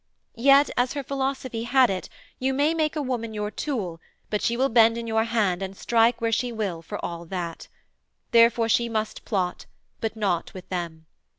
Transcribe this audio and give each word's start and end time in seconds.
Yet, 0.33 0.71
as 0.77 0.93
her 0.93 1.03
philosophy 1.03 1.61
had 1.65 1.91
it, 1.91 2.09
you 2.39 2.55
may 2.55 2.73
make 2.73 2.95
a 2.95 3.03
woman 3.03 3.35
your 3.35 3.51
tool, 3.51 4.01
but 4.31 4.41
she 4.41 4.57
will 4.57 4.67
bend 4.67 4.97
in 4.97 5.05
your 5.05 5.25
hand 5.25 5.61
and 5.61 5.77
strike 5.77 6.19
where 6.19 6.31
she 6.31 6.51
will, 6.51 6.81
for 6.81 6.97
all 7.05 7.23
that. 7.25 7.67
Therefore 8.31 8.67
she 8.67 8.89
must 8.89 9.25
plot, 9.25 9.67
but 9.99 10.15
not 10.15 10.55
with 10.55 10.67
them. 10.69 11.05